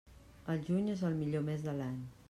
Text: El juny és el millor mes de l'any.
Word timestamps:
El 0.53 0.63
juny 0.69 0.89
és 0.95 1.05
el 1.11 1.21
millor 1.21 1.47
mes 1.51 1.69
de 1.71 1.77
l'any. 1.83 2.03